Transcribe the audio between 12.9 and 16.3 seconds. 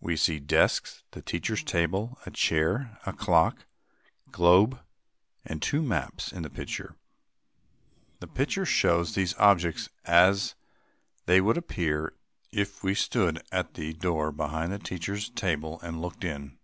stood at the door behind the teacher's table and looked